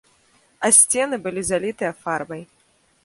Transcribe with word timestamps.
А 0.67 0.71
сцены 0.77 1.15
былі 1.27 1.41
залітыя 1.53 1.91
фарбай. 2.07 2.43